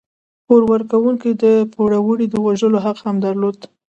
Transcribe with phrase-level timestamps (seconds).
[0.45, 3.57] پور ورکوونکو د پوروړي د وژلو حق هم درلود.